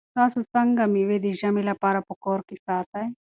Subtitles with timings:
[0.15, 3.05] تاسو څنګه مېوې د ژمي لپاره په کور کې ساتئ؟